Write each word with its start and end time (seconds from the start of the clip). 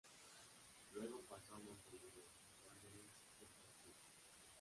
Luego 0.95 1.19
pasó 1.29 1.53
a 1.53 1.59
Montevideo 1.59 2.25
Wanderers 2.65 3.19
Fútbol 3.37 3.69
Club. 3.83 3.93